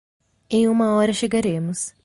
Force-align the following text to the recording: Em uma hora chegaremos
Em 0.49 0.67
uma 0.67 0.95
hora 0.95 1.13
chegaremos 1.13 1.93